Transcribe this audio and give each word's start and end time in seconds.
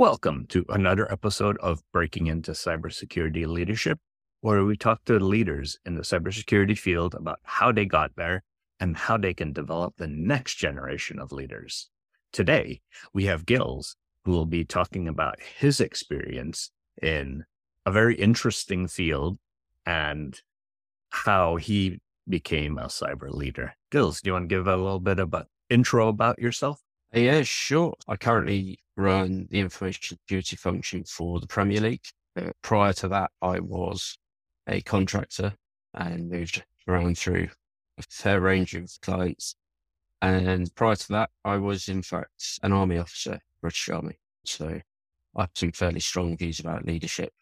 Welcome 0.00 0.46
to 0.46 0.64
another 0.70 1.12
episode 1.12 1.58
of 1.58 1.82
Breaking 1.92 2.26
into 2.28 2.52
Cybersecurity 2.52 3.46
Leadership, 3.46 3.98
where 4.40 4.64
we 4.64 4.74
talk 4.74 5.04
to 5.04 5.20
leaders 5.20 5.78
in 5.84 5.94
the 5.94 6.00
cybersecurity 6.00 6.78
field 6.78 7.14
about 7.14 7.38
how 7.42 7.70
they 7.70 7.84
got 7.84 8.12
there 8.16 8.42
and 8.80 8.96
how 8.96 9.18
they 9.18 9.34
can 9.34 9.52
develop 9.52 9.96
the 9.98 10.06
next 10.06 10.54
generation 10.54 11.18
of 11.18 11.32
leaders. 11.32 11.90
Today, 12.32 12.80
we 13.12 13.26
have 13.26 13.44
Giles, 13.44 13.94
who 14.24 14.30
will 14.30 14.46
be 14.46 14.64
talking 14.64 15.06
about 15.06 15.38
his 15.58 15.82
experience 15.82 16.70
in 17.02 17.44
a 17.84 17.92
very 17.92 18.14
interesting 18.14 18.88
field 18.88 19.36
and 19.84 20.40
how 21.10 21.56
he 21.56 22.00
became 22.26 22.78
a 22.78 22.86
cyber 22.86 23.30
leader. 23.30 23.74
Giles, 23.92 24.22
do 24.22 24.30
you 24.30 24.32
want 24.32 24.48
to 24.48 24.54
give 24.54 24.66
a 24.66 24.76
little 24.78 24.98
bit 24.98 25.18
of 25.18 25.34
an 25.34 25.44
intro 25.68 26.08
about 26.08 26.38
yourself? 26.38 26.80
Yeah, 27.12 27.42
sure. 27.42 27.94
I 28.06 28.16
currently 28.16 28.78
run 28.96 29.48
the 29.50 29.58
information 29.58 30.18
security 30.18 30.54
function 30.56 31.04
for 31.04 31.40
the 31.40 31.46
Premier 31.46 31.80
League. 31.80 32.04
Uh, 32.36 32.50
prior 32.62 32.92
to 32.94 33.08
that, 33.08 33.32
I 33.42 33.58
was 33.58 34.16
a 34.68 34.80
contractor 34.82 35.54
and 35.94 36.30
moved 36.30 36.62
around 36.86 37.18
through 37.18 37.48
a 37.98 38.02
fair 38.08 38.40
range 38.40 38.74
of 38.74 38.88
clients. 39.02 39.56
And 40.22 40.72
prior 40.76 40.94
to 40.94 41.08
that, 41.08 41.30
I 41.44 41.56
was 41.56 41.88
in 41.88 42.02
fact 42.02 42.60
an 42.62 42.72
army 42.72 42.98
officer, 42.98 43.40
British 43.60 43.88
Army. 43.88 44.18
So 44.44 44.80
I 45.36 45.40
have 45.42 45.50
some 45.54 45.72
fairly 45.72 46.00
strong 46.00 46.36
views 46.36 46.60
about 46.60 46.86
leadership. 46.86 47.32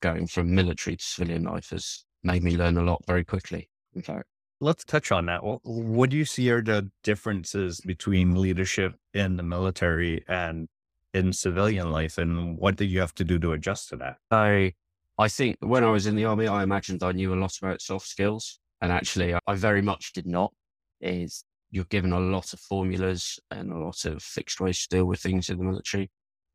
Going 0.00 0.28
from 0.28 0.54
military 0.54 0.96
to 0.96 1.04
civilian 1.04 1.42
life 1.44 1.70
has 1.70 2.04
made 2.22 2.44
me 2.44 2.56
learn 2.56 2.76
a 2.76 2.82
lot 2.82 3.04
very 3.06 3.24
quickly, 3.24 3.68
in 3.94 4.02
fact 4.02 4.28
let's 4.60 4.84
touch 4.84 5.12
on 5.12 5.26
that. 5.26 5.44
What, 5.44 5.60
what 5.64 6.10
do 6.10 6.16
you 6.16 6.24
see 6.24 6.50
are 6.50 6.62
the 6.62 6.90
differences 7.02 7.80
between 7.80 8.40
leadership 8.40 8.94
in 9.14 9.36
the 9.36 9.42
military 9.42 10.24
and 10.28 10.68
in 11.14 11.32
civilian 11.32 11.90
life, 11.90 12.18
and 12.18 12.58
what 12.58 12.76
do 12.76 12.84
you 12.84 13.00
have 13.00 13.14
to 13.14 13.24
do 13.24 13.38
to 13.38 13.52
adjust 13.52 13.88
to 13.90 13.96
that? 13.96 14.16
I 14.30 14.74
I 15.18 15.28
think 15.28 15.56
when 15.60 15.84
I 15.84 15.90
was 15.90 16.06
in 16.06 16.16
the 16.16 16.26
army, 16.26 16.46
I 16.46 16.62
imagined 16.62 17.02
I 17.02 17.12
knew 17.12 17.34
a 17.34 17.36
lot 17.36 17.56
about 17.60 17.82
soft 17.82 18.06
skills, 18.06 18.60
and 18.80 18.92
actually, 18.92 19.34
I 19.34 19.54
very 19.54 19.82
much 19.82 20.12
did 20.12 20.26
not. 20.26 20.52
Is 21.00 21.44
you're 21.70 21.84
given 21.84 22.12
a 22.12 22.20
lot 22.20 22.52
of 22.52 22.60
formulas 22.60 23.38
and 23.50 23.72
a 23.72 23.78
lot 23.78 24.04
of 24.04 24.22
fixed 24.22 24.60
ways 24.60 24.82
to 24.82 24.96
deal 24.96 25.04
with 25.04 25.20
things 25.20 25.48
in 25.48 25.58
the 25.58 25.64
military. 25.64 26.10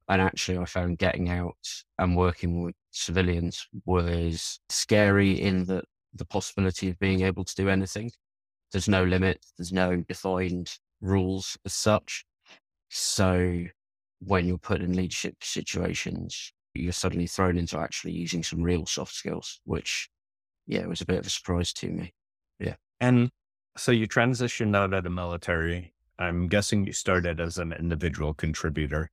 And 0.10 0.22
actually, 0.22 0.58
I 0.58 0.66
found 0.66 0.98
getting 0.98 1.30
out 1.30 1.56
and 1.98 2.18
working 2.18 2.64
with 2.64 2.76
civilians 2.92 3.66
was 3.86 4.60
scary 4.70 5.40
in 5.40 5.66
that 5.66 5.86
the 6.14 6.26
possibility 6.26 6.90
of 6.90 7.00
being 7.00 7.22
able 7.22 7.44
to 7.44 7.56
do 7.56 7.70
anything. 7.70 8.12
There's 8.72 8.88
no 8.88 9.04
limit, 9.04 9.46
there's 9.58 9.72
no 9.72 9.98
defined 10.08 10.78
rules 11.02 11.58
as 11.66 11.74
such. 11.74 12.26
So 12.90 13.66
when 14.20 14.48
you're 14.48 14.58
put 14.58 14.82
in 14.82 14.96
leadership 14.96 15.36
situations, 15.42 16.54
you're 16.74 16.92
suddenly 16.92 17.28
thrown 17.28 17.58
into 17.58 17.78
actually 17.78 18.14
using 18.14 18.44
some 18.44 18.64
real 18.64 18.86
soft 18.86 19.14
skills, 19.14 19.62
which, 19.66 20.10
yeah, 20.66 20.86
was 20.86 21.02
a 21.02 21.06
bit 21.06 21.20
of 21.20 21.28
a 21.28 21.30
surprise 21.30 21.74
to 21.74 21.88
me. 21.90 22.14
Yeah. 22.60 22.76
And 23.00 23.30
so 23.78 23.92
you 23.92 24.08
transitioned 24.08 24.76
out 24.76 24.94
of 24.94 25.04
the 25.04 25.10
military. 25.10 25.94
I'm 26.18 26.48
guessing 26.48 26.86
you 26.86 26.94
started 26.94 27.40
as 27.40 27.58
an 27.58 27.74
individual 27.74 28.34
contributor. 28.34 29.10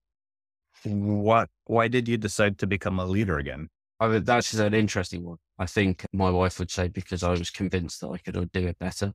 What, 0.84 1.48
why 1.64 1.88
did 1.88 2.08
you 2.08 2.16
decide 2.16 2.58
to 2.58 2.66
become 2.66 2.98
a 2.98 3.04
leader 3.04 3.38
again? 3.38 3.68
I 4.00 4.08
mean, 4.08 4.24
that's 4.24 4.54
an 4.54 4.72
interesting 4.72 5.24
one. 5.24 5.36
I 5.58 5.66
think 5.66 6.06
my 6.12 6.30
wife 6.30 6.58
would 6.58 6.70
say 6.70 6.88
because 6.88 7.22
I 7.22 7.30
was 7.30 7.50
convinced 7.50 8.00
that 8.00 8.08
I 8.08 8.18
could 8.18 8.50
do 8.52 8.66
it 8.66 8.78
better. 8.78 9.12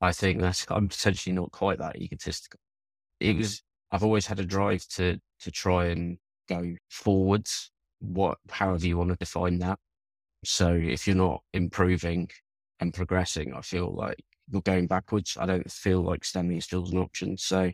I 0.00 0.12
think 0.12 0.40
that's 0.40 0.66
I'm 0.70 0.88
potentially 0.88 1.34
not 1.34 1.52
quite 1.52 1.78
that 1.78 1.96
egotistical. 1.96 2.58
It 3.20 3.36
was 3.36 3.62
I've 3.92 4.02
always 4.02 4.26
had 4.26 4.40
a 4.40 4.44
drive 4.44 4.86
to 4.96 5.18
to 5.40 5.50
try 5.50 5.86
and 5.86 6.18
go 6.48 6.74
forwards, 6.90 7.70
what 8.00 8.38
however 8.50 8.86
you 8.86 8.96
want 8.96 9.10
to 9.10 9.16
define 9.16 9.58
that. 9.58 9.78
So 10.44 10.72
if 10.72 11.06
you're 11.06 11.16
not 11.16 11.42
improving 11.52 12.28
and 12.80 12.92
progressing, 12.94 13.54
I 13.54 13.60
feel 13.60 13.94
like 13.94 14.22
you're 14.50 14.62
going 14.62 14.86
backwards. 14.86 15.36
I 15.38 15.46
don't 15.46 15.70
feel 15.70 16.02
like 16.02 16.24
still 16.24 16.50
is 16.50 16.70
an 16.72 16.98
option. 16.98 17.36
So 17.36 17.72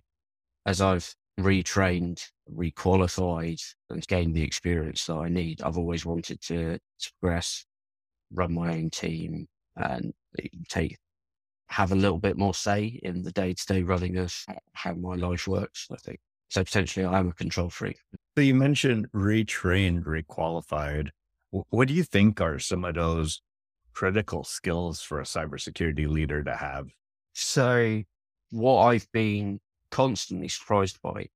as 0.66 0.80
I've 0.80 1.14
retrained, 1.38 2.22
requalified, 2.56 3.62
and 3.90 4.06
gained 4.06 4.34
the 4.34 4.42
experience 4.42 5.06
that 5.06 5.14
I 5.14 5.28
need. 5.28 5.62
I've 5.62 5.78
always 5.78 6.04
wanted 6.04 6.40
to, 6.42 6.78
to 6.78 7.12
progress, 7.20 7.64
run 8.32 8.54
my 8.54 8.74
own 8.74 8.90
team, 8.90 9.46
and 9.76 10.12
eh, 10.38 10.48
take 10.68 10.96
have 11.70 11.92
a 11.92 11.96
little 11.96 12.18
bit 12.18 12.36
more 12.36 12.52
say 12.52 12.98
in 13.04 13.22
the 13.22 13.30
day 13.30 13.54
to 13.54 13.66
day 13.66 13.82
running 13.82 14.18
of 14.18 14.34
how 14.72 14.92
my 14.94 15.14
life 15.14 15.46
works. 15.46 15.86
I 15.90 15.96
think 15.96 16.18
so. 16.48 16.64
Potentially, 16.64 17.06
I 17.06 17.18
am 17.18 17.28
a 17.28 17.32
control 17.32 17.70
freak. 17.70 17.98
So 18.36 18.42
you 18.42 18.54
mentioned 18.54 19.06
retrained, 19.12 20.04
requalified. 20.04 21.10
What 21.50 21.88
do 21.88 21.94
you 21.94 22.02
think 22.02 22.40
are 22.40 22.58
some 22.58 22.84
of 22.84 22.94
those 22.94 23.40
critical 23.92 24.44
skills 24.44 25.00
for 25.00 25.20
a 25.20 25.24
cybersecurity 25.24 26.08
leader 26.08 26.42
to 26.42 26.54
have? 26.54 26.88
So, 27.34 28.02
what 28.50 28.86
I've 28.86 29.10
been 29.12 29.60
constantly 29.90 30.48
surprised 30.48 31.00
by 31.02 31.26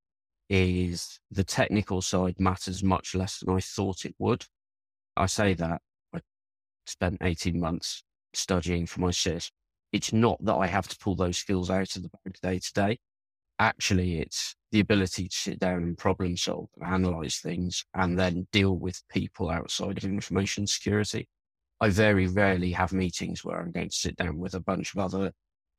is 0.54 1.18
the 1.30 1.42
technical 1.44 2.00
side 2.00 2.38
matters 2.38 2.82
much 2.82 3.14
less 3.14 3.38
than 3.40 3.54
I 3.54 3.60
thought 3.60 4.04
it 4.04 4.14
would. 4.18 4.44
I 5.16 5.26
say 5.26 5.54
that 5.54 5.80
I 6.14 6.20
spent 6.86 7.18
18 7.22 7.58
months 7.58 8.04
studying 8.34 8.86
for 8.86 9.00
my 9.00 9.10
CIS. 9.10 9.50
It's 9.92 10.12
not 10.12 10.44
that 10.44 10.54
I 10.54 10.66
have 10.66 10.88
to 10.88 10.98
pull 10.98 11.16
those 11.16 11.38
skills 11.38 11.70
out 11.70 11.96
of 11.96 12.02
the 12.02 12.10
bag 12.24 12.36
day 12.40 12.58
to 12.58 12.72
day. 12.72 12.98
Actually, 13.58 14.20
it's 14.20 14.54
the 14.70 14.80
ability 14.80 15.28
to 15.28 15.36
sit 15.36 15.58
down 15.58 15.82
and 15.82 15.98
problem 15.98 16.36
solve 16.36 16.68
and 16.80 16.92
analyze 16.92 17.38
things 17.38 17.84
and 17.94 18.18
then 18.18 18.46
deal 18.52 18.76
with 18.76 19.02
people 19.08 19.50
outside 19.50 19.98
of 19.98 20.04
information 20.04 20.66
security. 20.66 21.28
I 21.80 21.88
very 21.88 22.28
rarely 22.28 22.72
have 22.72 22.92
meetings 22.92 23.44
where 23.44 23.60
I'm 23.60 23.72
going 23.72 23.90
to 23.90 23.96
sit 23.96 24.16
down 24.16 24.38
with 24.38 24.54
a 24.54 24.60
bunch 24.60 24.94
of 24.94 25.00
other 25.00 25.32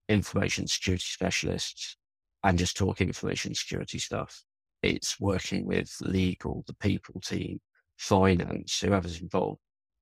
information 0.10 0.68
security 0.68 1.06
specialists 1.06 1.98
and 2.44 2.58
just 2.58 2.78
talk 2.78 3.02
information 3.02 3.54
security 3.56 4.00
stuff. 4.00 4.44
It's 4.86 5.20
working 5.20 5.66
with 5.66 5.92
legal, 6.02 6.64
the 6.68 6.76
people 6.76 7.20
team, 7.20 7.60
finance, 7.98 8.80
whoever's 8.80 9.20
involved, 9.20 9.60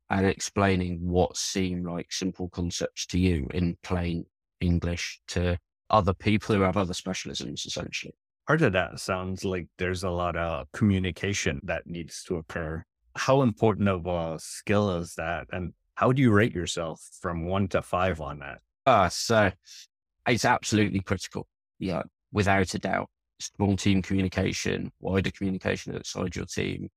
and 0.10 0.26
explaining 0.26 1.00
what 1.02 1.38
seem 1.38 1.84
like 1.84 2.12
simple 2.12 2.50
concepts 2.50 3.06
to 3.08 3.20
you 3.20 3.48
in 3.54 3.78
plain 3.82 4.26
English 4.60 5.22
to 5.30 5.58
other 5.90 6.14
people 6.14 6.54
who 6.54 6.62
have 6.62 6.76
other 6.76 6.94
specialisms, 6.94 7.66
essentially. 7.66 8.14
Part 8.46 8.62
of 8.62 8.74
that 8.74 9.00
sounds 9.00 9.46
like 9.46 9.68
there's 9.78 10.04
a 10.04 10.10
lot 10.10 10.36
of 10.36 10.68
communication 10.74 11.62
that 11.64 11.88
needs 11.88 12.24
to 12.24 12.36
occur. 12.36 12.84
How 13.16 13.42
important 13.42 13.88
of 13.88 14.06
a 14.06 14.38
skill 14.38 14.98
is 14.98 15.16
that? 15.16 15.48
And 15.54 15.74
how 15.96 16.12
do 16.12 16.22
you 16.22 16.32
rate 16.32 16.54
yourself 16.54 17.02
from 17.22 17.46
one 17.46 17.70
to 17.70 17.82
five 17.82 18.20
on 18.20 18.40
that? 18.40 18.60
Uh, 18.86 19.08
so 19.08 19.52
it's 20.28 20.44
absolutely 20.44 21.00
critical. 21.00 21.48
Yeah 21.80 22.04
without 22.34 22.74
a 22.74 22.80
doubt. 22.80 23.10
Small 23.56 23.76
team 23.76 24.02
communication, 24.02 24.92
wider 25.00 25.32
communication 25.32 25.96
outside 25.96 26.36
your 26.36 26.46
team, 26.46 26.90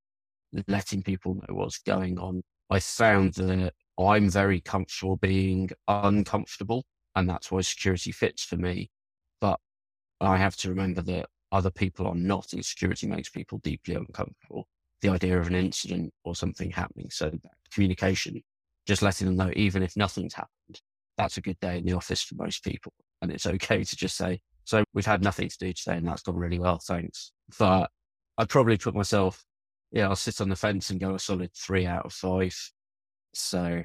letting 0.69 1.03
people 1.03 1.35
know 1.35 1.55
what's 1.55 1.79
going 1.79 2.19
on 2.19 2.43
I 2.69 2.81
found 2.81 3.35
that 3.35 3.73
I'm 3.99 4.29
very 4.29 4.61
comfortable 4.61 5.17
being 5.17 5.71
uncomfortable, 5.89 6.85
and 7.15 7.29
that's 7.29 7.51
why 7.51 7.61
security 7.61 8.13
fits 8.13 8.43
for 8.45 8.57
me. 8.57 8.91
But 9.41 9.61
I 10.21 10.37
have 10.37 10.57
to 10.59 10.69
remember 10.69 11.03
that 11.03 11.27
other 11.53 11.71
people 11.71 12.07
are 12.07 12.15
not, 12.15 12.53
and 12.53 12.65
security 12.65 13.07
makes 13.07 13.29
people 13.29 13.59
deeply 13.59 13.95
uncomfortable. 13.95 14.67
The 15.01 15.11
idea 15.11 15.39
of 15.39 15.47
an 15.47 15.55
incident 15.55 16.13
or 16.25 16.35
something 16.35 16.71
happening. 16.71 17.11
So 17.11 17.31
communication, 17.73 18.43
just 18.87 19.03
letting 19.03 19.27
them 19.27 19.37
know, 19.37 19.53
even 19.55 19.83
if 19.83 19.97
nothing's 19.97 20.35
happened, 20.35 20.81
that's 21.17 21.37
a 21.37 21.43
good 21.43 21.61
day 21.61 21.79
in 21.79 21.85
the 21.87 21.93
office 21.93 22.23
for 22.23 22.35
most 22.35 22.65
people. 22.65 22.93
And 23.23 23.31
it's 23.31 23.47
okay 23.47 23.85
to 23.85 23.97
just 23.97 24.17
say, 24.17 24.41
so 24.67 24.83
we've 24.93 25.07
had 25.07 25.23
nothing 25.23 25.49
to 25.49 25.59
do 25.59 25.73
today 25.73 25.97
and 25.97 26.09
that's 26.09 26.23
gone 26.23 26.37
really 26.37 26.59
well. 26.59 26.79
Thanks. 26.79 27.33
But 27.57 27.89
I'd 28.37 28.49
probably 28.49 28.77
put 28.77 28.97
myself, 28.97 29.45
yeah, 29.93 30.09
I'll 30.09 30.17
sit 30.17 30.41
on 30.41 30.49
the 30.49 30.57
fence 30.57 30.91
and 30.91 30.99
go 30.99 31.15
a 31.15 31.19
solid 31.21 31.53
three 31.55 31.87
out 31.87 32.05
of 32.05 32.13
five. 32.13 32.55
So 33.33 33.85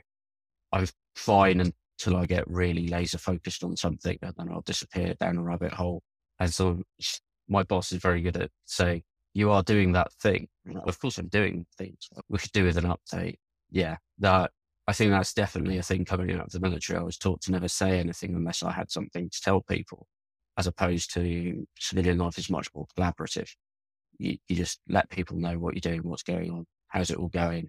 I'm 0.71 0.87
fine 1.15 1.59
until 1.61 2.17
I 2.17 2.25
get 2.25 2.49
really 2.49 2.87
laser 2.87 3.19
focused 3.19 3.63
on 3.63 3.77
something 3.77 4.17
and 4.23 4.33
then 4.35 4.49
I'll 4.51 4.61
disappear 4.61 5.13
down 5.19 5.37
a 5.37 5.43
rabbit 5.43 5.71
hole. 5.71 6.01
And 6.39 6.51
so 6.51 6.81
my 7.47 7.61
boss 7.61 7.91
is 7.91 7.99
very 8.01 8.21
good 8.21 8.37
at 8.37 8.49
saying, 8.65 9.03
you 9.35 9.51
are 9.51 9.61
doing 9.61 9.91
that 9.91 10.11
thing. 10.13 10.47
Of 10.83 10.99
course 10.99 11.19
I'm 11.19 11.27
doing 11.27 11.67
things. 11.77 12.09
We 12.27 12.39
could 12.39 12.51
do 12.53 12.65
with 12.65 12.77
an 12.77 12.91
update. 12.91 13.35
Yeah. 13.69 13.97
That 14.17 14.49
I 14.87 14.93
think 14.93 15.11
that's 15.11 15.35
definitely 15.35 15.77
a 15.77 15.83
thing 15.83 16.05
coming 16.05 16.31
out 16.31 16.47
of 16.47 16.51
the 16.51 16.59
military. 16.59 16.97
I 16.97 17.03
was 17.03 17.17
taught 17.17 17.41
to 17.43 17.51
never 17.51 17.67
say 17.67 17.99
anything 17.99 18.33
unless 18.33 18.63
I 18.63 18.71
had 18.71 18.89
something 18.89 19.29
to 19.29 19.41
tell 19.41 19.61
people, 19.61 20.07
as 20.61 20.67
opposed 20.67 21.11
to 21.11 21.65
civilian 21.79 22.19
life 22.19 22.37
is 22.37 22.47
much 22.47 22.69
more 22.75 22.85
collaborative. 22.95 23.49
You, 24.19 24.37
you 24.47 24.55
just 24.55 24.79
let 24.87 25.09
people 25.09 25.35
know 25.35 25.57
what 25.57 25.73
you're 25.73 25.81
doing, 25.81 26.07
what's 26.07 26.21
going 26.21 26.51
on, 26.51 26.67
how's 26.87 27.09
it 27.09 27.17
all 27.17 27.29
going. 27.29 27.67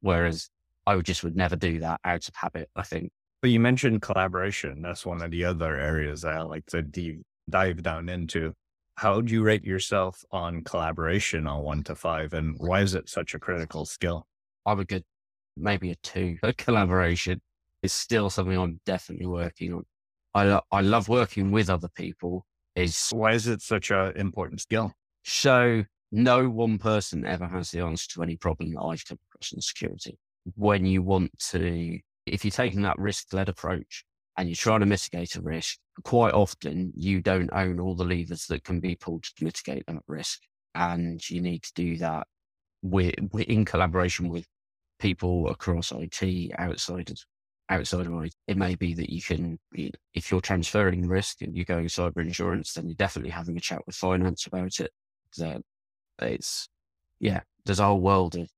Whereas 0.00 0.48
I 0.86 0.94
would 0.94 1.06
just 1.06 1.24
would 1.24 1.34
never 1.34 1.56
do 1.56 1.80
that 1.80 1.98
out 2.04 2.28
of 2.28 2.34
habit, 2.36 2.70
I 2.76 2.82
think. 2.82 3.10
But 3.42 3.50
you 3.50 3.58
mentioned 3.58 4.00
collaboration. 4.00 4.80
That's 4.80 5.04
one 5.04 5.22
of 5.22 5.32
the 5.32 5.44
other 5.44 5.76
areas 5.76 6.24
I 6.24 6.40
like 6.42 6.66
to 6.66 6.82
deep, 6.82 7.22
dive 7.50 7.82
down 7.82 8.08
into. 8.08 8.52
How 8.94 9.16
would 9.16 9.28
you 9.28 9.42
rate 9.42 9.64
yourself 9.64 10.22
on 10.30 10.62
collaboration 10.62 11.48
on 11.48 11.64
one 11.64 11.82
to 11.82 11.96
five? 11.96 12.32
And 12.32 12.54
why 12.58 12.82
is 12.82 12.94
it 12.94 13.08
such 13.08 13.34
a 13.34 13.40
critical 13.40 13.86
skill? 13.86 14.28
I 14.64 14.74
would 14.74 14.86
get 14.86 15.02
maybe 15.56 15.90
a 15.90 15.96
two. 15.96 16.38
A 16.44 16.52
collaboration 16.52 17.40
is 17.82 17.92
still 17.92 18.30
something 18.30 18.56
I'm 18.56 18.78
definitely 18.86 19.26
working 19.26 19.72
on. 19.72 19.84
I, 20.34 20.60
I 20.70 20.80
love 20.80 21.08
working 21.08 21.50
with 21.50 21.70
other 21.70 21.88
people. 21.88 22.44
Is 22.74 23.10
why 23.12 23.32
is 23.32 23.46
it 23.46 23.62
such 23.62 23.90
an 23.90 24.16
important 24.16 24.60
skill? 24.60 24.92
So 25.22 25.84
no 26.10 26.48
one 26.48 26.78
person 26.78 27.24
ever 27.24 27.46
has 27.46 27.70
the 27.70 27.80
answer 27.80 28.08
to 28.14 28.22
any 28.22 28.36
problem 28.36 28.72
that 28.74 28.80
I've 28.80 29.04
come 29.04 29.18
across 29.30 29.52
in 29.52 29.60
security. 29.60 30.18
When 30.54 30.84
you 30.84 31.02
want 31.02 31.30
to, 31.50 31.98
if 32.26 32.44
you're 32.44 32.50
taking 32.50 32.82
that 32.82 32.98
risk 32.98 33.32
led 33.32 33.48
approach 33.48 34.04
and 34.36 34.48
you're 34.48 34.56
trying 34.56 34.80
to 34.80 34.86
mitigate 34.86 35.36
a 35.36 35.40
risk, 35.40 35.78
quite 36.02 36.34
often 36.34 36.92
you 36.96 37.20
don't 37.20 37.50
own 37.52 37.80
all 37.80 37.94
the 37.94 38.04
levers 38.04 38.46
that 38.46 38.64
can 38.64 38.80
be 38.80 38.96
pulled 38.96 39.24
to 39.24 39.44
mitigate 39.44 39.86
that 39.86 40.02
risk. 40.08 40.40
And 40.74 41.20
you 41.30 41.40
need 41.40 41.62
to 41.62 41.72
do 41.74 41.96
that 41.98 42.26
with, 42.82 43.14
with 43.32 43.46
in 43.46 43.64
collaboration 43.64 44.28
with 44.28 44.46
people 44.98 45.48
across 45.48 45.92
IT 45.92 46.52
outside 46.58 47.10
of, 47.10 47.18
outside 47.68 48.06
of 48.06 48.24
IT. 48.24 48.34
It 48.46 48.56
may 48.56 48.74
be 48.74 48.94
that 48.94 49.10
you 49.10 49.22
can, 49.22 49.58
if 50.12 50.30
you're 50.30 50.40
transferring 50.40 51.08
risk 51.08 51.42
and 51.42 51.56
you're 51.56 51.64
going 51.64 51.86
cyber 51.86 52.18
insurance, 52.18 52.74
then 52.74 52.86
you're 52.88 52.94
definitely 52.94 53.30
having 53.30 53.56
a 53.56 53.60
chat 53.60 53.82
with 53.86 53.96
finance 53.96 54.46
about 54.46 54.80
it. 54.80 54.92
It's, 56.20 56.68
yeah, 57.20 57.40
there's 57.64 57.80
a 57.80 57.84
whole 57.84 58.00
world 58.00 58.36
of, 58.36 58.48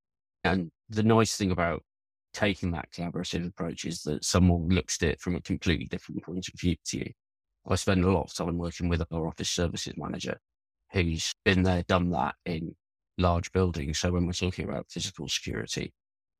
and 0.45 0.71
the 0.89 1.03
nice 1.03 1.37
thing 1.37 1.51
about 1.51 1.83
taking 2.35 2.71
that 2.73 2.91
collaborative 2.93 3.49
approach 3.49 3.85
is 3.85 4.03
that 4.03 4.25
someone 4.25 4.69
looks 4.69 5.03
at 5.03 5.09
it 5.11 5.21
from 5.21 5.37
a 5.37 5.41
completely 5.41 5.87
different 5.87 6.23
point 6.23 6.49
of 6.49 6.61
view 6.61 6.77
to 6.87 6.99
you. 6.99 7.11
I 7.69 7.77
spend 7.77 8.05
a 8.05 8.11
lot 8.11 8.25
of 8.25 8.35
time 8.35 8.59
working 8.59 8.89
with 8.89 9.03
our 9.11 9.27
office 9.27 9.51
services 9.51 9.95
manager 9.97 10.39
who's 10.93 11.35
been 11.45 11.63
there, 11.63 11.83
done 11.85 12.11
that 12.11 12.35
in 12.45 12.77
large 13.19 13.51
buildings. 13.53 13.99
So 13.99 14.13
when 14.13 14.27
we're 14.27 14.33
talking 14.33 14.69
about 14.69 14.91
physical 14.91 15.29
security, 15.29 15.93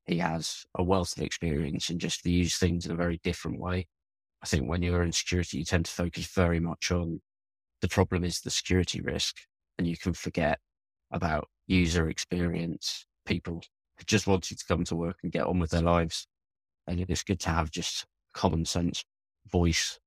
he 0.07 0.17
has 0.19 0.65
a 0.75 0.83
wealth 0.83 1.15
of 1.17 1.23
experience 1.23 1.89
and 1.89 1.99
just 1.99 2.23
views 2.23 2.55
things 2.55 2.85
in 2.85 2.91
a 2.91 2.95
very 2.95 3.19
different 3.23 3.59
way. 3.59 3.87
I 4.41 4.45
think 4.45 4.67
when 4.67 4.81
you're 4.81 5.03
in 5.03 5.11
security, 5.11 5.59
you 5.59 5.65
tend 5.65 5.85
to 5.85 5.91
focus 5.91 6.27
very 6.27 6.59
much 6.59 6.91
on 6.91 7.21
the 7.81 7.87
problem 7.87 8.23
is 8.23 8.41
the 8.41 8.49
security 8.49 9.01
risk 9.01 9.35
and 9.77 9.87
you 9.87 9.97
can 9.97 10.13
forget 10.13 10.59
about 11.11 11.47
user 11.67 12.09
experience, 12.09 13.05
people 13.25 13.61
just 14.05 14.27
want 14.27 14.49
you 14.49 14.57
to 14.57 14.65
come 14.65 14.83
to 14.85 14.95
work 14.95 15.17
and 15.23 15.31
get 15.31 15.45
on 15.45 15.59
with 15.59 15.71
their 15.71 15.81
lives. 15.81 16.27
And 16.87 16.99
it's 17.01 17.23
good 17.23 17.39
to 17.41 17.49
have 17.49 17.71
just 17.71 18.05
common 18.33 18.65
sense 18.65 19.03
voice 19.47 19.99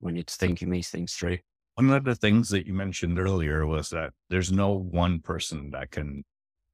when 0.00 0.14
you're 0.14 0.24
thinking 0.24 0.70
these 0.70 0.90
things 0.90 1.14
through. 1.14 1.38
One 1.74 1.90
of 1.90 2.04
the 2.04 2.14
things 2.14 2.48
that 2.50 2.66
you 2.66 2.74
mentioned 2.74 3.18
earlier 3.18 3.66
was 3.66 3.90
that 3.90 4.12
there's 4.28 4.52
no 4.52 4.72
one 4.72 5.20
person 5.20 5.70
that 5.70 5.90
can 5.90 6.24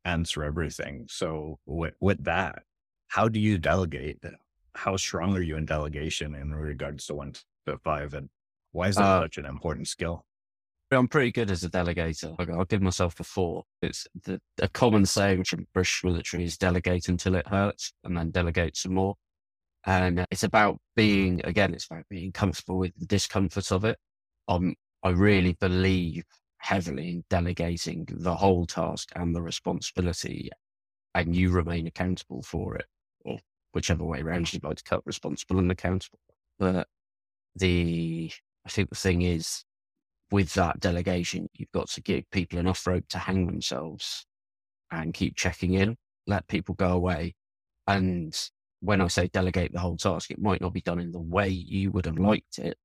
answer 0.04 0.42
everything. 0.42 1.06
So 1.08 1.58
with, 1.66 1.94
with 2.00 2.24
that, 2.24 2.62
how 3.14 3.28
do 3.28 3.38
you 3.38 3.58
delegate? 3.58 4.18
How 4.74 4.96
strong 4.96 5.36
are 5.36 5.40
you 5.40 5.56
in 5.56 5.66
delegation 5.66 6.34
in 6.34 6.52
regards 6.52 7.06
to 7.06 7.14
one 7.14 7.34
to 7.64 7.78
five? 7.78 8.12
And 8.12 8.28
why 8.72 8.88
is 8.88 8.96
that 8.96 9.04
uh, 9.04 9.20
such 9.22 9.38
an 9.38 9.46
important 9.46 9.86
skill? 9.86 10.24
I'm 10.90 11.06
pretty 11.06 11.30
good 11.30 11.48
as 11.48 11.62
a 11.62 11.70
delegator. 11.70 12.34
I'll 12.50 12.64
give 12.64 12.82
myself 12.82 13.20
a 13.20 13.22
four. 13.22 13.66
It's 13.82 14.08
the, 14.24 14.40
a 14.60 14.68
common 14.68 15.06
saying 15.06 15.44
from 15.44 15.68
British 15.72 16.02
military 16.02 16.42
is 16.42 16.58
delegate 16.58 17.08
until 17.08 17.36
it 17.36 17.46
hurts 17.46 17.92
and 18.02 18.16
then 18.16 18.32
delegate 18.32 18.76
some 18.76 18.94
more. 18.94 19.14
And 19.86 20.26
it's 20.32 20.42
about 20.42 20.78
being, 20.96 21.40
again, 21.44 21.72
it's 21.72 21.86
about 21.86 22.08
being 22.10 22.32
comfortable 22.32 22.78
with 22.78 22.98
the 22.98 23.06
discomfort 23.06 23.70
of 23.70 23.84
it. 23.84 23.96
Um, 24.48 24.74
I 25.04 25.10
really 25.10 25.52
believe 25.52 26.24
heavily 26.58 27.10
in 27.10 27.24
delegating 27.30 28.08
the 28.10 28.34
whole 28.34 28.66
task 28.66 29.10
and 29.14 29.36
the 29.36 29.42
responsibility, 29.42 30.50
and 31.14 31.36
you 31.36 31.50
remain 31.50 31.86
accountable 31.86 32.42
for 32.42 32.74
it, 32.74 32.86
or 33.24 33.38
whichever 33.72 34.04
way 34.04 34.20
around 34.20 34.52
you'd 34.52 34.64
like 34.64 34.76
to 34.76 34.84
cut 34.84 35.02
responsible 35.04 35.58
and 35.58 35.70
accountable. 35.70 36.18
But 36.58 36.86
the, 37.56 38.30
I 38.64 38.68
think 38.68 38.90
the 38.90 38.96
thing 38.96 39.22
is, 39.22 39.64
with 40.30 40.54
that 40.54 40.80
delegation, 40.80 41.48
you've 41.54 41.72
got 41.72 41.88
to 41.90 42.02
give 42.02 42.30
people 42.30 42.58
enough 42.58 42.86
rope 42.86 43.04
to 43.10 43.18
hang 43.18 43.46
themselves 43.46 44.26
and 44.90 45.14
keep 45.14 45.36
checking 45.36 45.74
in, 45.74 45.96
let 46.26 46.46
people 46.48 46.74
go 46.74 46.92
away. 46.92 47.34
And 47.86 48.34
when 48.80 49.00
I 49.00 49.08
say 49.08 49.28
delegate 49.28 49.72
the 49.72 49.80
whole 49.80 49.96
task, 49.96 50.30
it 50.30 50.40
might 50.40 50.60
not 50.60 50.72
be 50.72 50.80
done 50.80 51.00
in 51.00 51.12
the 51.12 51.20
way 51.20 51.48
you 51.48 51.90
would 51.92 52.06
have 52.06 52.18
liked 52.18 52.58
it. 52.58 52.76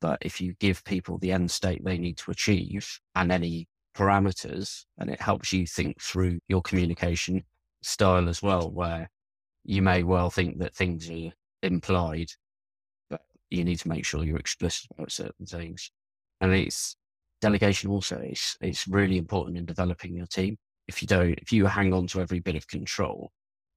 But 0.00 0.18
if 0.22 0.40
you 0.40 0.54
give 0.60 0.84
people 0.84 1.18
the 1.18 1.32
end 1.32 1.50
state 1.50 1.84
they 1.84 1.98
need 1.98 2.18
to 2.18 2.30
achieve 2.30 3.00
and 3.14 3.32
any 3.32 3.68
parameters, 3.96 4.84
and 4.98 5.10
it 5.10 5.20
helps 5.20 5.52
you 5.52 5.66
think 5.66 6.00
through 6.00 6.38
your 6.48 6.62
communication 6.62 7.44
style 7.82 8.28
as 8.28 8.42
well, 8.42 8.70
where 8.70 9.10
you 9.68 9.82
may 9.82 10.02
well 10.02 10.30
think 10.30 10.58
that 10.58 10.74
things 10.74 11.10
are 11.10 11.30
implied, 11.62 12.30
but 13.10 13.20
you 13.50 13.62
need 13.64 13.78
to 13.78 13.88
make 13.88 14.06
sure 14.06 14.24
you're 14.24 14.38
explicit 14.38 14.90
about 14.90 15.12
certain 15.12 15.44
things. 15.44 15.90
And 16.40 16.54
it's 16.54 16.96
delegation 17.42 17.90
also 17.90 18.16
is 18.16 18.56
it's 18.62 18.88
really 18.88 19.18
important 19.18 19.58
in 19.58 19.66
developing 19.66 20.14
your 20.16 20.24
team. 20.24 20.56
If 20.88 21.02
you 21.02 21.06
don't, 21.06 21.34
if 21.34 21.52
you 21.52 21.66
hang 21.66 21.92
on 21.92 22.06
to 22.08 22.22
every 22.22 22.40
bit 22.40 22.56
of 22.56 22.66
control, 22.66 23.30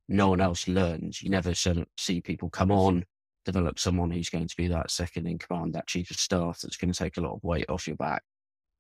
no 0.08 0.30
one 0.30 0.40
else 0.40 0.66
learns. 0.70 1.22
You 1.22 1.30
never 1.30 1.54
see 1.54 2.22
people 2.22 2.50
come 2.50 2.72
on, 2.72 3.04
develop 3.44 3.78
someone 3.78 4.12
who's 4.12 4.30
going 4.30 4.48
to 4.48 4.56
be 4.56 4.70
that 4.70 4.92
second 4.92 5.28
in 5.28 5.40
command, 5.40 5.74
that 5.74 5.88
chief 5.88 6.10
of 6.10 6.16
staff 6.16 6.62
that's 6.62 6.78
going 6.78 6.94
to 6.94 6.98
take 6.98 7.18
a 7.18 7.22
lot 7.22 7.36
of 7.36 7.44
weight 7.44 7.66
off 7.68 7.86
your 7.86 7.98
back 7.98 8.24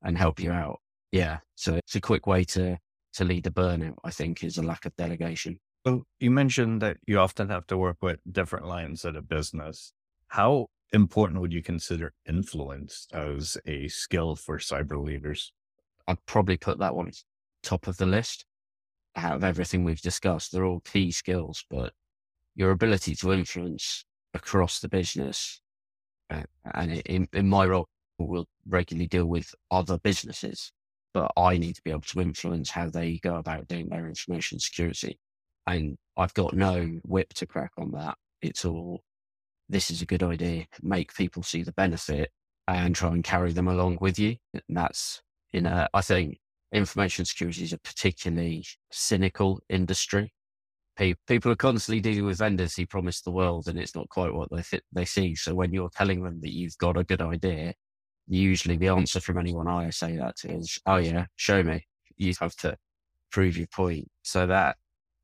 and 0.01 0.17
help 0.17 0.39
you 0.39 0.53
out. 0.53 0.79
Yeah. 1.11 1.39
So 1.55 1.75
it's 1.75 1.95
a 1.95 2.01
quick 2.01 2.25
way 2.25 2.45
to, 2.45 2.77
to 3.15 3.25
lead 3.25 3.47
a 3.47 3.51
burnout, 3.51 3.97
I 4.05 4.11
think, 4.11 4.45
is 4.45 4.57
a 4.57 4.63
lack 4.63 4.85
of 4.85 4.95
delegation. 4.95 5.59
So 5.85 6.05
you 6.19 6.29
mentioned 6.29 6.81
that 6.83 6.97
you 7.07 7.17
often 7.19 7.49
have 7.49 7.65
to 7.67 7.77
work 7.77 7.97
with 8.01 8.19
different 8.31 8.67
lines 8.67 9.03
of 9.03 9.15
the 9.15 9.21
business. 9.21 9.93
How 10.27 10.67
important 10.93 11.41
would 11.41 11.53
you 11.53 11.63
consider 11.63 12.13
influence 12.27 13.07
as 13.11 13.57
a 13.65 13.87
skill 13.87 14.35
for 14.35 14.59
cyber 14.59 15.03
leaders? 15.03 15.51
I'd 16.07 16.23
probably 16.27 16.57
put 16.57 16.77
that 16.79 16.95
one 16.95 17.11
top 17.63 17.87
of 17.87 17.97
the 17.97 18.05
list 18.05 18.45
out 19.15 19.35
of 19.35 19.43
everything 19.43 19.83
we've 19.83 20.01
discussed. 20.01 20.51
They're 20.51 20.65
all 20.65 20.81
key 20.81 21.11
skills, 21.11 21.65
but 21.69 21.93
your 22.55 22.71
ability 22.71 23.15
to 23.15 23.33
influence 23.33 24.05
across 24.35 24.79
the 24.79 24.89
business, 24.89 25.61
uh, 26.29 26.43
and 26.73 27.01
in, 27.05 27.27
in 27.33 27.49
my 27.49 27.65
role, 27.65 27.87
we'll 28.19 28.47
regularly 28.67 29.07
deal 29.07 29.25
with 29.25 29.53
other 29.71 29.97
businesses, 29.97 30.71
but 31.13 31.31
I 31.35 31.57
need 31.57 31.75
to 31.75 31.81
be 31.81 31.91
able 31.91 32.01
to 32.01 32.21
influence 32.21 32.69
how 32.69 32.89
they 32.89 33.17
go 33.17 33.35
about 33.35 33.67
doing 33.67 33.89
their 33.89 34.07
information 34.07 34.59
security. 34.59 35.17
And 35.67 35.97
I've 36.17 36.33
got 36.33 36.53
no 36.53 36.99
whip 37.03 37.33
to 37.35 37.45
crack 37.45 37.71
on 37.77 37.91
that. 37.91 38.17
It's 38.41 38.65
all 38.65 39.01
this 39.71 39.89
is 39.89 40.01
a 40.01 40.05
good 40.05 40.21
idea, 40.21 40.65
make 40.83 41.15
people 41.15 41.43
see 41.43 41.63
the 41.63 41.71
benefit 41.71 42.29
and 42.67 42.93
try 42.93 43.09
and 43.09 43.23
carry 43.23 43.53
them 43.53 43.69
along 43.69 43.97
with 44.01 44.19
you. 44.19 44.35
And 44.53 44.63
that's, 44.69 45.21
you 45.53 45.61
know, 45.61 45.87
I 45.93 46.01
think 46.01 46.39
information 46.73 47.25
security 47.25 47.63
is 47.63 47.73
a 47.73 47.77
particularly 47.79 48.65
cynical 48.91 49.61
industry. 49.69 50.33
People, 50.97 51.51
are 51.51 51.55
constantly 51.55 52.01
dealing 52.01 52.25
with 52.25 52.37
vendors 52.37 52.75
who 52.75 52.85
promise 52.85 53.21
the 53.21 53.31
world 53.31 53.67
and 53.67 53.79
it's 53.79 53.95
not 53.95 54.09
quite 54.09 54.33
what 54.33 54.49
they, 54.51 54.61
th- 54.61 54.83
they 54.91 55.05
see. 55.05 55.33
So 55.35 55.55
when 55.55 55.73
you're 55.73 55.89
telling 55.89 56.21
them 56.21 56.41
that 56.41 56.53
you've 56.53 56.77
got 56.77 56.97
a 56.97 57.03
good 57.03 57.21
idea, 57.21 57.73
usually 58.27 58.77
the 58.77 58.89
answer 58.89 59.19
from 59.19 59.39
anyone 59.39 59.67
I 59.67 59.89
say 59.89 60.17
that 60.17 60.35
to 60.37 60.51
is, 60.51 60.77
oh 60.85 60.97
yeah, 60.97 61.25
show 61.37 61.63
me. 61.63 61.87
You 62.17 62.33
have 62.39 62.55
to 62.57 62.77
prove 63.31 63.57
your 63.57 63.67
point. 63.67 64.09
So 64.21 64.45
that, 64.45 64.75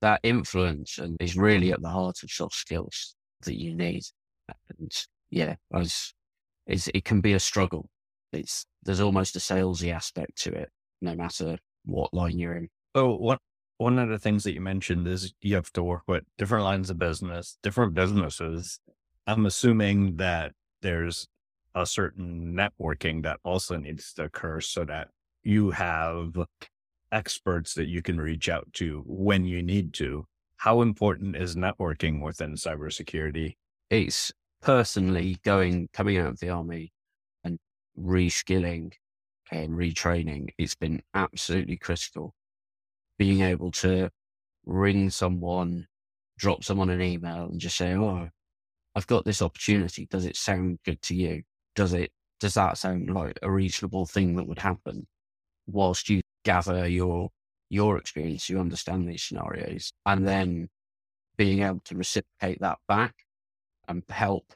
that 0.02 0.20
influence 0.24 0.98
and 0.98 1.18
is 1.20 1.36
really 1.36 1.72
at 1.72 1.82
the 1.82 1.90
heart 1.90 2.18
of 2.24 2.32
soft 2.32 2.56
skills 2.56 3.16
that 3.44 3.60
you 3.60 3.74
need. 3.76 4.04
And 4.78 4.92
yeah, 5.30 5.56
as 5.74 6.14
it 6.68 7.06
can 7.06 7.22
be 7.22 7.34
a 7.34 7.40
struggle. 7.40 7.90
It's, 8.34 8.66
there's 8.84 9.00
almost 9.00 9.36
a 9.36 9.40
salesy 9.40 9.94
aspect 9.94 10.38
to 10.44 10.52
it, 10.52 10.70
no 11.02 11.16
matter 11.16 11.58
what 11.86 12.14
line 12.14 12.38
you're 12.38 12.58
in. 12.58 12.70
Oh, 12.94 13.16
one, 13.16 13.38
one 13.78 14.00
of 14.00 14.10
the 14.10 14.20
things 14.20 14.44
that 14.44 14.54
you 14.54 14.62
mentioned 14.62 15.08
is 15.08 15.34
you 15.42 15.56
have 15.56 15.72
to 15.74 15.84
work 15.84 16.04
with 16.08 16.24
different 16.38 16.66
lines 16.66 16.90
of 16.90 17.00
business, 17.00 17.58
different 17.64 17.94
businesses. 17.94 18.80
I'm 19.26 19.46
assuming 19.46 20.18
that 20.18 20.54
there's 20.82 21.28
a 21.74 21.86
certain 21.86 22.54
networking 22.54 23.24
that 23.24 23.40
also 23.44 23.78
needs 23.78 24.14
to 24.14 24.26
occur 24.26 24.62
so 24.62 24.84
that 24.86 25.10
you 25.44 25.72
have 25.72 26.36
experts 27.12 27.74
that 27.76 27.88
you 27.88 28.02
can 28.02 28.20
reach 28.20 28.50
out 28.50 28.72
to 28.74 29.04
when 29.06 29.46
you 29.46 29.62
need 29.62 29.94
to. 29.96 30.26
How 30.58 30.82
important 30.82 31.36
is 31.36 31.56
networking 31.56 32.22
within 32.22 32.56
cybersecurity? 32.56 33.56
It's 33.90 34.32
personally 34.62 35.38
going, 35.44 35.90
coming 35.94 36.18
out 36.18 36.30
of 36.30 36.40
the 36.40 36.50
army 36.50 36.92
and 37.44 37.60
reskilling 37.98 38.94
and 39.52 39.72
retraining. 39.72 40.50
It's 40.58 40.76
been 40.76 41.02
absolutely 41.14 41.78
critical. 41.78 42.34
Being 43.18 43.42
able 43.42 43.72
to 43.72 44.10
ring 44.66 45.10
someone, 45.10 45.88
drop 46.38 46.64
someone 46.64 46.90
an 46.90 47.02
email 47.02 47.46
and 47.46 47.60
just 47.60 47.78
say, 47.78 47.94
Oh, 47.94 48.30
I've 48.96 49.08
got 49.08 49.26
this 49.26 49.42
opportunity. 49.42 50.08
Does 50.10 50.26
it 50.26 50.36
sound 50.36 50.80
good 50.84 51.02
to 51.04 51.16
you? 51.16 51.44
Does 51.76 51.94
it, 51.94 52.12
does 52.40 52.56
that 52.56 52.78
sound 52.78 53.12
like 53.12 53.38
a 53.42 53.52
reasonable 53.52 54.06
thing 54.06 54.36
that 54.36 54.48
would 54.48 54.60
happen? 54.60 55.08
Whilst 55.68 56.10
you 56.10 56.22
gather 56.48 56.88
your, 56.88 57.30
your 57.70 57.98
experience, 57.98 58.50
you 58.50 58.58
understand 58.58 59.06
these 59.06 59.22
scenarios 59.22 59.92
and 60.06 60.26
then 60.26 60.70
being 61.36 61.62
able 61.62 61.82
to 61.84 61.96
reciprocate 61.98 62.62
that 62.62 62.78
back 62.88 63.14
and 63.90 64.02
help 64.08 64.54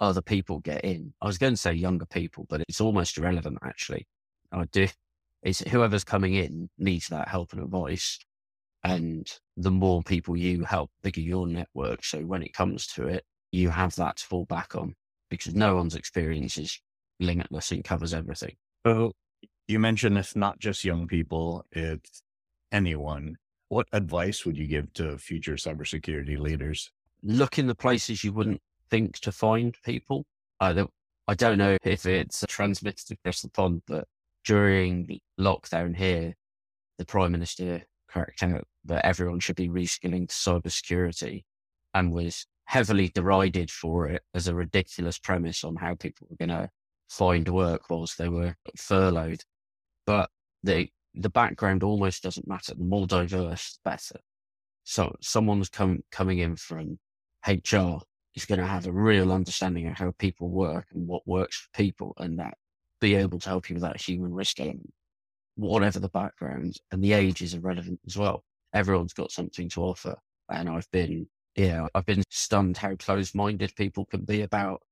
other 0.00 0.22
people 0.22 0.58
get 0.58 0.84
in. 0.84 1.12
I 1.22 1.26
was 1.26 1.38
going 1.38 1.52
to 1.52 1.56
say 1.56 1.72
younger 1.72 2.04
people, 2.04 2.46
but 2.48 2.62
it's 2.68 2.80
almost 2.80 3.16
irrelevant 3.16 3.58
actually. 3.62 4.08
I 4.50 4.64
do. 4.72 4.88
It's 5.44 5.60
whoever's 5.60 6.02
coming 6.02 6.34
in 6.34 6.68
needs 6.78 7.06
that 7.08 7.28
help 7.28 7.52
and 7.52 7.62
advice. 7.62 8.18
And 8.82 9.30
the 9.56 9.70
more 9.70 10.02
people 10.02 10.36
you 10.36 10.64
help, 10.64 10.90
bigger 11.00 11.20
your 11.20 11.46
network. 11.46 12.04
So 12.04 12.22
when 12.22 12.42
it 12.42 12.54
comes 12.54 12.88
to 12.88 13.06
it, 13.06 13.24
you 13.52 13.70
have 13.70 13.94
that 13.96 14.16
to 14.16 14.26
fall 14.26 14.46
back 14.46 14.74
on 14.74 14.96
because 15.30 15.54
no 15.54 15.76
one's 15.76 15.94
experience 15.94 16.58
is 16.58 16.80
limitless 17.20 17.70
and 17.70 17.84
covers 17.84 18.12
everything. 18.12 18.56
So 18.84 19.12
you 19.70 19.78
mentioned 19.78 20.18
it's 20.18 20.36
not 20.36 20.58
just 20.58 20.84
young 20.84 21.06
people, 21.06 21.64
it's 21.72 22.22
anyone. 22.72 23.36
What 23.68 23.86
advice 23.92 24.44
would 24.44 24.58
you 24.58 24.66
give 24.66 24.92
to 24.94 25.16
future 25.16 25.54
cybersecurity 25.54 26.38
leaders? 26.38 26.90
Look 27.22 27.58
in 27.58 27.66
the 27.66 27.74
places 27.74 28.24
you 28.24 28.32
wouldn't 28.32 28.60
think 28.90 29.18
to 29.20 29.32
find 29.32 29.76
people. 29.84 30.24
I 30.58 30.72
don't, 30.72 30.90
I 31.28 31.34
don't 31.34 31.58
know 31.58 31.76
if 31.84 32.04
it's 32.04 32.44
transmitted 32.48 33.12
across 33.12 33.42
the 33.42 33.50
pond, 33.50 33.82
but 33.86 34.06
during 34.44 35.20
lockdown 35.38 35.96
here, 35.96 36.34
the 36.98 37.04
Prime 37.04 37.32
Minister 37.32 37.82
cracked 38.08 38.42
out 38.42 38.64
that 38.86 39.06
everyone 39.06 39.40
should 39.40 39.56
be 39.56 39.68
reskilling 39.68 40.28
to 40.28 40.34
cybersecurity 40.34 41.44
and 41.94 42.12
was 42.12 42.46
heavily 42.64 43.08
derided 43.08 43.70
for 43.70 44.08
it 44.08 44.22
as 44.34 44.48
a 44.48 44.54
ridiculous 44.54 45.18
premise 45.18 45.62
on 45.64 45.76
how 45.76 45.94
people 45.94 46.26
were 46.28 46.36
going 46.36 46.48
to 46.48 46.70
find 47.08 47.48
work 47.48 47.90
whilst 47.90 48.18
they 48.18 48.28
were 48.28 48.56
furloughed. 48.76 49.44
But 50.10 50.28
the 50.64 50.88
the 51.14 51.30
background 51.30 51.84
almost 51.84 52.24
doesn't 52.24 52.48
matter. 52.48 52.74
The 52.74 52.82
more 52.82 53.06
diverse, 53.06 53.78
the 53.84 53.90
better. 53.90 54.20
So 54.82 55.14
someone's 55.20 55.68
come 55.68 56.00
coming 56.10 56.40
in 56.40 56.56
from 56.56 56.98
HR 57.46 57.98
is 58.34 58.44
going 58.44 58.58
to 58.58 58.66
have 58.66 58.88
a 58.88 58.92
real 58.92 59.30
understanding 59.30 59.86
of 59.86 59.96
how 59.96 60.12
people 60.18 60.48
work 60.50 60.86
and 60.92 61.06
what 61.06 61.28
works 61.28 61.60
for 61.60 61.68
people, 61.78 62.12
and 62.16 62.40
that 62.40 62.54
be 63.00 63.14
able 63.14 63.38
to 63.38 63.48
help 63.48 63.70
you 63.70 63.74
with 63.74 63.84
that 63.84 64.00
human 64.00 64.34
risk 64.34 64.58
element, 64.58 64.92
whatever 65.54 66.00
the 66.00 66.08
background. 66.08 66.74
And 66.90 67.04
the 67.04 67.12
age 67.12 67.40
is 67.40 67.54
irrelevant 67.54 68.00
as 68.04 68.16
well. 68.16 68.42
Everyone's 68.74 69.12
got 69.12 69.30
something 69.30 69.68
to 69.68 69.82
offer, 69.82 70.16
and 70.48 70.68
I've 70.68 70.90
been 70.90 71.28
yeah, 71.54 71.86
I've 71.94 72.06
been 72.06 72.24
stunned 72.30 72.78
how 72.78 72.96
closed 72.96 73.36
minded 73.36 73.76
people 73.76 74.06
can 74.06 74.24
be 74.24 74.42
about, 74.42 74.82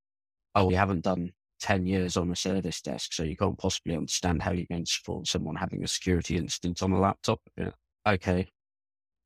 oh, 0.54 0.66
we 0.66 0.74
haven't 0.74 1.02
done 1.02 1.32
10 1.60 1.86
years 1.86 2.16
on 2.16 2.30
a 2.30 2.36
service 2.36 2.80
desk, 2.80 3.12
so 3.12 3.22
you 3.22 3.36
can't 3.36 3.58
possibly 3.58 3.94
understand 3.94 4.42
how 4.42 4.52
you're 4.52 4.66
going 4.70 4.84
to 4.84 4.90
support 4.90 5.26
someone 5.26 5.56
having 5.56 5.82
a 5.84 5.88
security 5.88 6.36
incident 6.36 6.82
on 6.82 6.92
a 6.92 7.00
laptop. 7.00 7.40
Yeah. 7.56 7.70
Okay. 8.06 8.48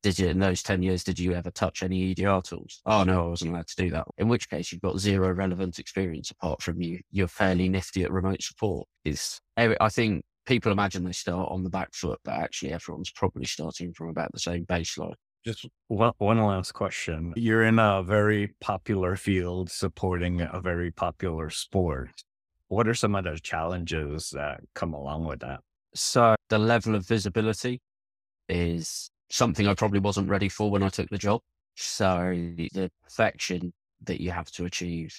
Did 0.02 0.18
you, 0.18 0.28
in 0.28 0.40
those 0.40 0.64
10 0.64 0.82
years, 0.82 1.04
did 1.04 1.18
you 1.18 1.32
ever 1.32 1.50
touch 1.52 1.84
any 1.84 2.10
EDR 2.10 2.40
tools? 2.42 2.80
Oh, 2.84 3.04
no, 3.04 3.26
I 3.26 3.28
wasn't 3.28 3.52
allowed 3.52 3.68
to 3.68 3.76
do 3.76 3.90
that. 3.90 4.08
In 4.18 4.26
which 4.26 4.50
case, 4.50 4.72
you've 4.72 4.82
got 4.82 4.98
zero 4.98 5.30
relevant 5.32 5.78
experience 5.78 6.32
apart 6.32 6.60
from 6.60 6.82
you. 6.82 6.98
You're 7.12 7.28
fairly 7.28 7.68
nifty 7.68 8.02
at 8.02 8.10
remote 8.10 8.42
support. 8.42 8.88
Is 9.04 9.40
eh, 9.56 9.74
I 9.80 9.88
think 9.88 10.24
people 10.44 10.72
imagine 10.72 11.04
they 11.04 11.12
start 11.12 11.52
on 11.52 11.62
the 11.62 11.70
back 11.70 11.94
foot, 11.94 12.18
but 12.24 12.34
actually, 12.34 12.72
everyone's 12.72 13.12
probably 13.12 13.44
starting 13.44 13.92
from 13.92 14.08
about 14.08 14.32
the 14.32 14.40
same 14.40 14.66
baseline. 14.66 15.14
Just 15.44 15.66
one, 15.88 16.14
last 16.20 16.72
question. 16.72 17.32
You're 17.34 17.64
in 17.64 17.80
a 17.80 18.02
very 18.04 18.54
popular 18.61 19.16
field 19.16 19.72
supporting 19.72 20.40
a 20.40 20.61
very 20.61 20.92
popular 20.92 21.50
sport. 21.50 22.22
What 22.68 22.87
are 22.87 22.94
some 22.94 23.16
of 23.16 23.25
the 23.25 23.38
challenges 23.42 24.30
that 24.30 24.61
come 24.76 24.94
along 24.94 25.25
with 25.25 25.40
that? 25.40 25.61
So, 25.94 26.37
the 26.49 26.61
level 26.61 26.94
of 26.94 27.06
visibility 27.06 27.80
is 28.49 29.11
something 29.30 29.66
I 29.66 29.75
probably 29.75 29.99
wasn't 29.99 30.28
ready 30.28 30.49
for 30.49 30.70
when 30.70 30.84
I 30.84 30.88
took 30.88 31.11
the 31.11 31.18
job. 31.18 31.40
So, 31.75 32.32
the 32.56 32.90
perfection 33.02 33.72
that 34.04 34.20
you 34.20 34.30
have 34.30 34.50
to 34.52 34.64
achieve. 34.64 35.16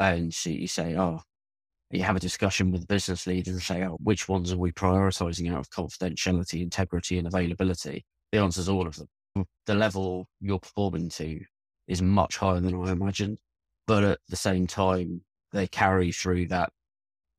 And 0.00 0.32
so 0.32 0.48
you 0.48 0.66
say, 0.66 0.96
oh, 0.96 1.20
you 1.90 2.02
have 2.02 2.16
a 2.16 2.20
discussion 2.20 2.72
with 2.72 2.88
business 2.88 3.26
leaders 3.26 3.52
and 3.52 3.62
say, 3.62 3.84
oh, 3.84 3.98
which 4.02 4.30
ones 4.30 4.50
are 4.50 4.58
we 4.58 4.72
prioritizing 4.72 5.52
out 5.52 5.60
of 5.60 5.70
confidentiality, 5.70 6.62
integrity, 6.62 7.18
and 7.18 7.26
availability? 7.26 8.06
The 8.32 8.38
answer 8.38 8.62
is 8.62 8.68
all 8.70 8.86
of 8.86 8.96
them 8.96 9.08
the 9.66 9.74
level 9.74 10.28
you're 10.40 10.58
performing 10.58 11.08
to 11.10 11.40
is 11.88 12.02
much 12.02 12.36
higher 12.36 12.60
than 12.60 12.74
I 12.74 12.92
imagined. 12.92 13.38
But 13.86 14.04
at 14.04 14.20
the 14.28 14.36
same 14.36 14.66
time, 14.66 15.22
they 15.52 15.66
carry 15.66 16.12
through 16.12 16.48
that 16.48 16.70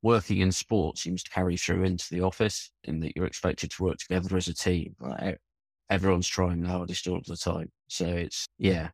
working 0.02 0.40
in 0.40 0.52
sport 0.52 0.98
seems 0.98 1.22
to 1.22 1.30
carry 1.30 1.56
through 1.56 1.82
into 1.82 2.06
the 2.10 2.20
office 2.20 2.70
in 2.84 3.00
that 3.00 3.16
you're 3.16 3.24
expected 3.24 3.70
to 3.70 3.82
work 3.82 3.96
together 3.96 4.36
as 4.36 4.48
a 4.48 4.54
team. 4.54 4.94
Everyone's 5.90 6.28
trying 6.28 6.60
the 6.60 6.68
hardest 6.68 7.08
all 7.08 7.22
the 7.26 7.36
time. 7.36 7.70
So 7.88 8.06
it's, 8.06 8.46
yeah, 8.58 8.90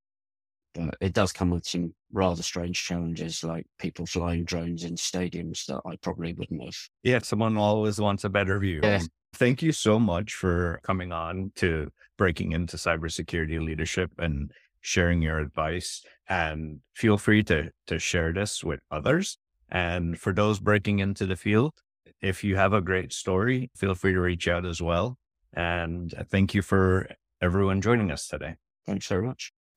but 0.75 0.95
it 1.00 1.12
does 1.12 1.33
come 1.33 1.50
with 1.50 1.66
some 1.66 1.95
rather 2.12 2.45
strange 2.45 2.85
challenges 2.85 3.42
like 3.42 3.66
people 3.78 4.07
flying 4.07 4.45
drones 4.45 4.85
in 4.85 4.95
stadiums 4.95 5.66
that 5.66 5.80
I 5.85 5.97
probably 5.97 6.33
wouldn't 6.33 6.62
have. 6.62 6.76
Yeah, 7.02 7.19
someone 7.23 7.57
always 7.57 8.00
wants 8.00 8.23
a 8.23 8.28
better 8.28 8.59
view. 8.61 8.80
Yeah. 8.83 9.00
Thank 9.32 9.62
you 9.62 9.72
so 9.72 9.99
much 9.99 10.34
for 10.34 10.80
coming 10.82 11.12
on 11.12 11.52
to 11.56 11.90
breaking 12.18 12.52
into 12.52 12.76
cybersecurity 12.76 13.64
leadership 13.64 14.10
and 14.18 14.52
sharing 14.80 15.22
your 15.22 15.38
advice. 15.38 16.02
And 16.28 16.80
feel 16.94 17.16
free 17.16 17.42
to, 17.44 17.70
to 17.87 17.99
share 17.99 18.32
this 18.32 18.62
with 18.64 18.80
others. 18.90 19.38
And 19.70 20.18
for 20.18 20.32
those 20.32 20.58
breaking 20.58 20.99
into 20.99 21.26
the 21.26 21.37
field, 21.37 21.72
if 22.20 22.44
you 22.44 22.56
have 22.56 22.72
a 22.72 22.80
great 22.80 23.12
story, 23.12 23.70
feel 23.75 23.94
free 23.94 24.12
to 24.12 24.20
reach 24.20 24.49
out 24.49 24.66
as 24.66 24.82
well. 24.82 25.16
And 25.54 26.12
uh, 26.14 26.25
thank 26.25 26.54
you 26.54 26.62
for 26.62 27.08
everyone 27.40 27.80
joining 27.80 28.10
us 28.10 28.26
today. 28.26 28.56
Thanks 28.87 29.06
very 29.06 29.22
much 29.22 29.52